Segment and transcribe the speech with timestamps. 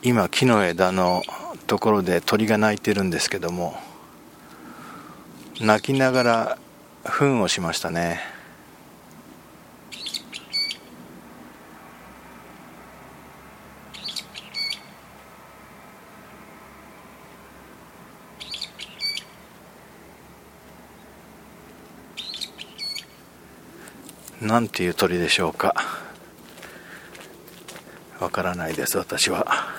[0.00, 1.22] 今木の枝の
[1.66, 3.76] ところで鳥が鳴いてるんですけども
[5.60, 6.58] 鳴きながら
[7.04, 8.20] 糞をしましたね
[24.40, 25.74] なんていう鳥でしょうか
[28.20, 29.78] わからないです私は。